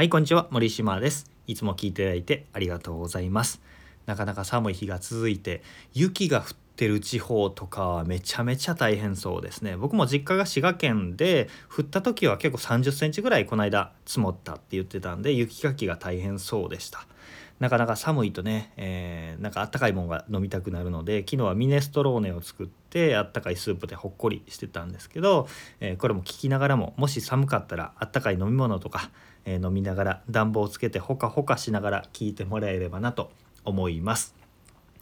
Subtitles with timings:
[0.00, 0.48] はい、こんにちは。
[0.50, 1.30] 森島です。
[1.46, 3.60] いつも聞いていただいてありがとうございます。
[4.06, 6.44] なかなか寒い日が続いて、雪が降っ
[6.76, 9.76] てる地方とかはめちゃめちゃ大変そうですね。
[9.76, 17.06] 僕も実家が滋賀県で、降った時は結構30センチぐらいこの間積もったって言ってたんで、雪かきが大変そうでした。
[17.60, 25.46] なかなか寒いとね、えー、なんかあったかいものが飲みたくなるので昨日はミネストローネを作ってあったかいスープでほっこりしてたんですけど、
[25.78, 29.10] えー、これも聞きながらももし寒かったらあったかい飲み物とか、
[29.44, 33.30] えー、飲みながら暖房をつけてほかほかしながら聞いてもらえればなと
[33.66, 34.39] 思います。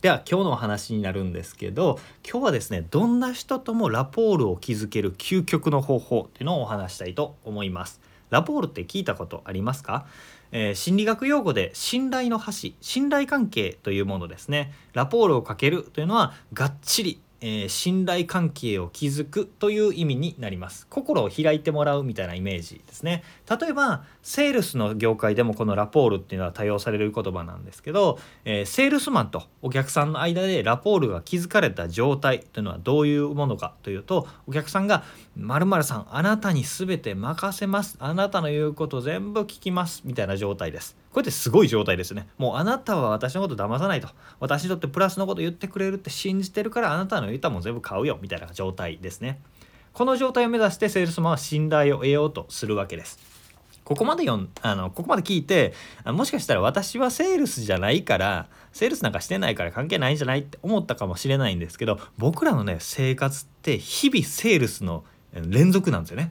[0.00, 8.00] では今日のお話になるんですけど今日はですねどんな人ともラポールを築ける究極の方法っていうのをお話したいと思います。
[8.30, 10.06] ラポールって聞いたことありますか、
[10.52, 20.86] えー、心理学用語で信頼の橋信頼関係というものですねラポールをかけるというのはがっちりえー、信頼関係を築くという意味になります。
[20.88, 23.22] 心を開いてもらうみたいなイメージですね。
[23.48, 35.04] 例えばセールスの業界でもこのラポールっていうのは多用される言葉なんですけど、えー、セールスマンとお客さんの間でラポールが築かれた状態というのはどういうものかというとお客さんが
[35.36, 37.96] 「まるさんあなたに全て任せます。
[38.00, 40.96] あなたの言うこと全部聞きます」みたいな状態です。
[41.18, 42.28] これってすごい状態ですね。
[42.38, 44.08] もうあなたは私のこと騙さないと。
[44.38, 49.40] 私にとってプラスのこと言ってくれるって信じてるからあなたの言ったもん全部買うよみたいな状態ですね。
[49.92, 53.18] この状態を目指してセールスマンは信頼を得ようとするわけです。
[53.82, 66.30] ここまで読んあのここまで聞いてもしかしたら私はセールスじゃないからセールスなんかしてないから関係ないんじゃないって思ったかもしれないんですけど僕らのね生活って日々セールスの連続なんですよね。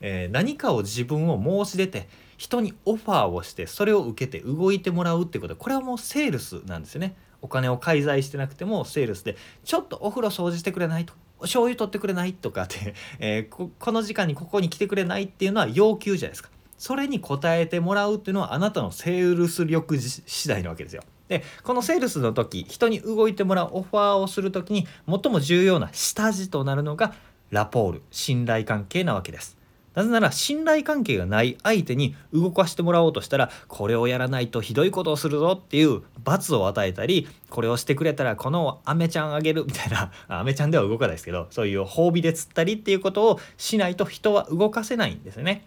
[0.00, 2.08] えー、何かを自分を申し出て
[2.38, 5.56] 人にオファーをしてそれを受けて動いてもらうってこと。
[5.56, 7.16] これはもうセールスなんですよね。
[7.42, 16.50] お金を介在してなくてもセールスでちょっとお風呂掃除してくれないと醤油取ってくれないとかって、 えー、ここの時間にここに来てくれないっていうのは要求じゃないですか。
[16.78, 21.02] それに応えてもらうっていうのはあなたのセールス力次第なわけですよ。
[21.26, 27.14] でこのセールスの時人に動いてもらうオファーをする時に最も重要な下地となるのが
[27.50, 29.57] ラポール信頼関係なわけです。
[29.98, 45.66] なぜなら信頼関係がない相手に動かしてもらおうとしたらこれをやらないとひどいことをするぞっていう罰を与えたりこれをしてくれたらこのアメちゃんあげるみたいな アメちゃんでは動かないですけどそういう褒美で釣ったりっていうことをしないと人は動かせないんですね。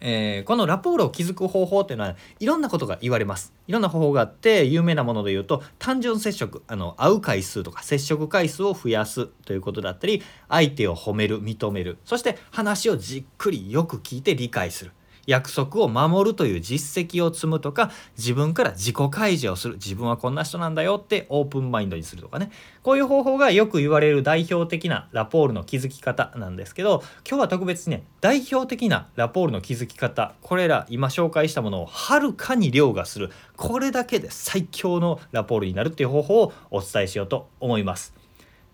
[0.00, 3.52] えー、このラポールを築く方法っていうのはいろんなことが言われます。
[3.66, 11.98] いろんな方法があって有名なもので言うと単純接触あの会う回数とか接触回数を増やすということだったり相手を褒める認める。
[12.04, 14.92] そして話をじっくりよく聞いて理解する。
[15.30, 19.74] 約束を守るという実績を積むとか自分から自己開示をする。
[19.74, 22.50] 自分はこんな人なんだよってオープンマインドにするとかね。
[22.82, 33.30] こういう方法がよく言われる代表的なラポールの築き方なんですけど今日は特別にね代表的なラポールの築き方これら今紹介したものをはるかに凌駕する。
[33.56, 38.14] これだけで最強のラポールになるっていう方法をお伝えしようと思います。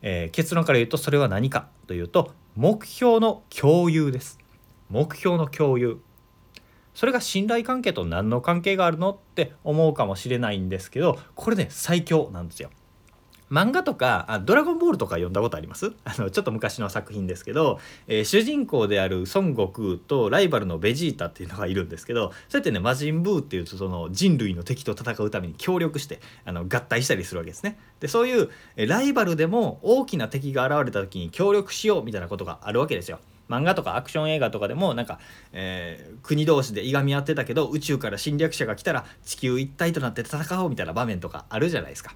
[0.00, 4.38] えー、結論から言うとそれは何かというと目標の共有です。
[4.88, 6.00] 目標の共有。
[6.96, 12.70] それが信頼関係と何の関係があるのって思うかもしれないんですけどこれね最強なんですよ。
[13.48, 15.92] 漫画とかあドラゴンボールとか読んだことあります？
[16.04, 27.78] あのちょっと昔の作品ですけど、えー、主人公である孫悟空とライバルのベジータっていうのがいるんですけどそうやってね魔人ブーっていうその人類の敵と戦うために協力してあの合体したりするわけですね。
[28.00, 28.48] でそういう
[28.86, 33.20] ライバルでも大きな敵が現れた時に協力しようみたいなことがあるわけですよ。
[33.48, 35.18] 漫画とかアクション映画とかでもなんか、
[35.52, 42.14] えー、国同士でいがみ合ってたけど宇宙から侵略者が来たら地球一体となって戦おうみたいな場面とかあるじゃないですか。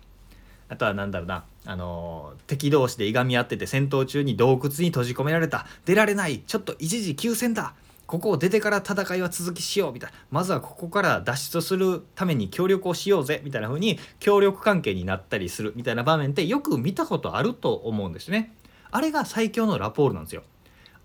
[0.68, 7.74] あとは何だろうな、あのー、敵同士でいがみ合ってて戦闘中に洞窟に閉じ込められた出られないちょっと一時休戦だ
[8.10, 18.52] ここを出てから戦いは続きしようみたいなまずはここから脱出するために協力をしようぜみたいな風に協力関係になったりするみたいな場面ってよく見たことあると思うんですね。
[18.90, 20.42] あれが最強のラポールなんですよ。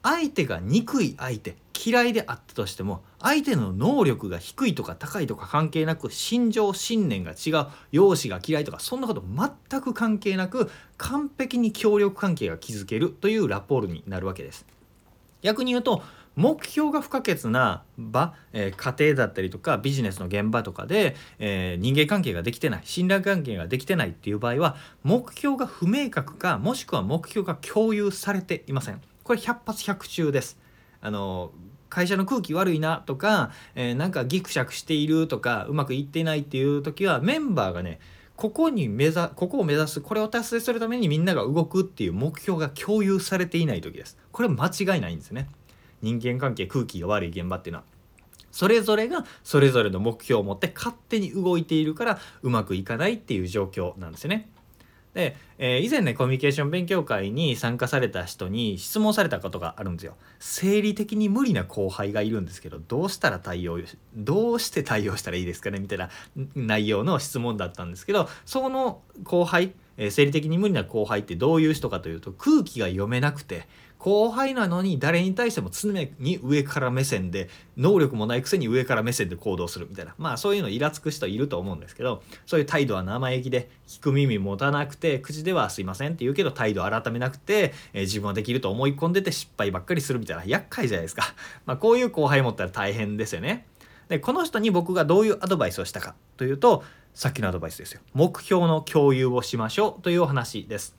[0.06, 9.24] 相手が憎い相手嫌いであったとしても相手の能力が低いとか高いとか関係なく心情信念が違う容姿が嫌いとかそんなこと
[9.70, 14.68] 全く関係なく完璧に協力関係が築けるというラポールになるわけです。
[15.42, 16.04] 逆に言うと
[16.36, 29.02] 目標が不可欠な場、えー、家庭だったりとかビジネスの現場とかで、えー、人間関係ができてない信頼関係ができてないっていう場合は目標が不明確かもしくは目標が共有されていません。
[29.26, 30.58] これ100発100中です。
[31.02, 31.52] あの
[31.90, 38.00] 会社の空気悪いなとか、えー、なんかギクシャクしているとかうまくいってないっていう時はメンバーがね
[38.36, 45.48] ここに目指ここを目指すこれを達成するためにみんなが動くっていう目標が共有されていない時ですこれ間違いないんですね
[46.02, 47.86] 人間関係空気が悪い現場っていうのは
[48.52, 54.50] それぞれがそれぞれの目標を持って勝手に動いているからうまくいかないっていう状況なんですよね。
[55.16, 60.16] で、えー、以前ねコミュニケーション勉強会に参加された人に質問されたことがあるんですよ。
[60.40, 63.80] 生理的に無理な後輩がいるんですけどどうしたら対応
[64.14, 65.80] どうして対応したらいいですかね？
[65.80, 66.10] みたいな
[66.54, 91.34] 内容の質問だったんですけどその後輩、えー、生理的に無理な後輩ってどういう人かというと空気が読めなくて後輩なのに誰に対しても常に上から目線で能力もないくせに上から目線で行動するみたいなまあそういうのイラつく人いると思うんですけどそういう態度は生意気で聞く耳持たなくて口では「すいません」って言うけど態度改めなくて、えー、自分はできると思い込んでて失敗ばっかりするみたいな厄介じゃないですか。
[91.66, 93.66] まあ、こういう後輩持ったら大変ですよね。
[94.10, 96.84] でこの人に僕がどういうアドバイスをしたかというと
[97.16, 100.96] さっきのアドバイスですよ目標の共有をしましょうというお話です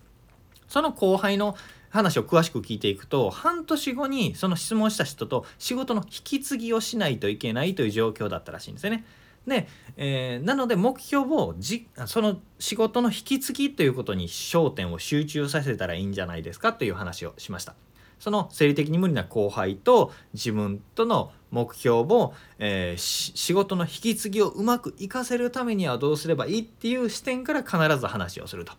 [0.66, 1.56] その後輩の
[1.90, 9.04] 話を詳しく聞いていくと半年後にその質問した人と仕事の引き継ぎをしないといけないという状況だったらしいんですよね。
[9.46, 17.74] で、えー、なので目標をじその仕事の引き継ぎということに焦点を集中させたらいいんじゃないですかという話をしました。
[18.18, 28.72] その生理的に無理な後輩と自分との目標を、えー、仕事の引き継ぎをうまくいかせるためにはどうすればいいっていう視点から必ず話をすると。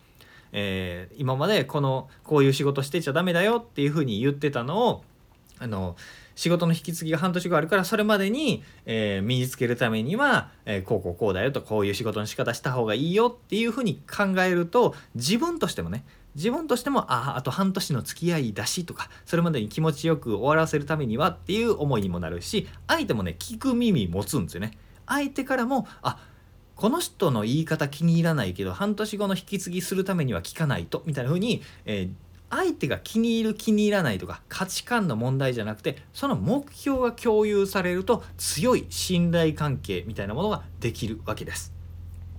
[0.52, 5.04] えー、今までこのこういう仕事してちゃダメだよっていうふうに言ってたのを
[5.58, 5.96] あの
[6.34, 16.04] 仕事の引き継ぎが半年後あるからそれまでに、えー、身につけるためには、えー、こうこうこうだよとこういう仕事の仕方した方がいいよっていうふうに考えると自分としてもね
[16.38, 24.78] 自分としてもああと半年の付き合いだしとかそれまでに気持ちよく終わらせるためにはっていう思いにもなるし相手もね聞く耳持つんですよね。
[25.04, 26.18] 相手からもあ
[26.76, 32.10] この人の言い方気に入らないけど半年後の引き継ぎするためには聞かないとみたいな風に、えー、
[32.50, 41.77] 相手が気に入る気に入らないとか価値観の問題じゃなくてその目標が共有されると強い信頼関係みたいなものができるわけです。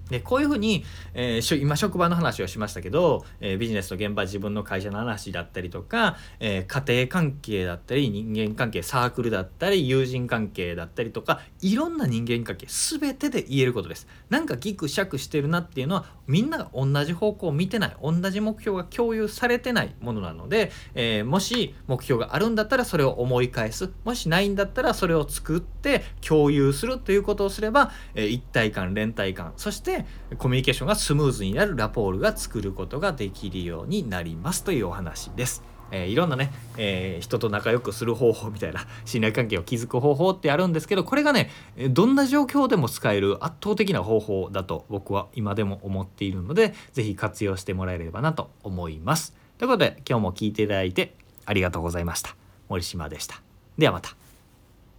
[0.09, 0.83] でこういうふうに、
[1.13, 14.07] えー、今職場の話をしましたけど、えー、ビジネスの現場自分の会社の話だったりとか、えー、家庭関係だったり人間関係サークルだったり友人関係だったりとかいろんな人間関係全てで言えることです。
[14.29, 29.98] なんかギクシャクしてるなっていうのはみんなが同じ方向を見てない同じ目標が共有されてないものなので、えもし目標があるんだったらそれを思い返すもしないんだったらそれを作って共有するということをすれば、え一体感連帯感そして
[30.37, 35.63] コミュニケーションがスムーズになるラポールが作ることができるようになりますというお話です。
[35.91, 41.49] えー、いろんなね、えー、人と仲良くする方法みたいな信頼関係を築く方法ってあるんですけどこれがね
[41.89, 49.35] どんな状況でも使える圧倒的な方法だと僕は今でも思っているので是非活用してもらえればなと思います。
[49.57, 51.15] ということで今日も聴いていただいて
[51.45, 52.35] ありがとうございました。
[52.69, 53.41] 森島でした。
[53.77, 54.28] ではまた。